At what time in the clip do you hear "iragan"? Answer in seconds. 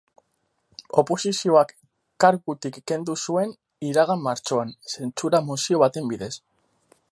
3.91-4.25